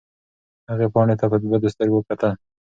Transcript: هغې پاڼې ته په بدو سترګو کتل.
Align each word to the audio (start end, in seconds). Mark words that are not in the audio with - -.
هغې 0.69 0.87
پاڼې 0.93 1.15
ته 1.19 1.25
په 1.31 1.37
بدو 1.51 1.69
سترګو 1.75 1.99
کتل. 2.07 2.31